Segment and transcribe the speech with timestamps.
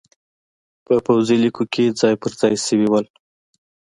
[0.85, 3.01] په پوځي لیکو کې ځای پرځای شوي وو